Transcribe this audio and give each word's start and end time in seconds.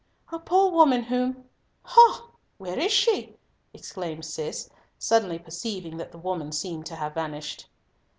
"A 0.31 0.39
poor 0.39 0.71
woman, 0.71 1.03
whom—Ha, 1.03 2.31
where 2.57 2.79
is 2.79 2.91
she?" 2.91 3.35
exclaimed 3.71 4.25
Cis, 4.25 4.67
suddenly 4.97 5.37
perceiving 5.37 5.97
that 5.97 6.11
the 6.11 6.17
woman 6.17 6.51
seemed 6.51 6.87
to 6.87 6.95
have 6.95 7.13
vanished. 7.13 7.69